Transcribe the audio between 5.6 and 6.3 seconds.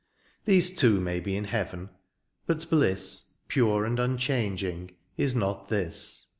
this.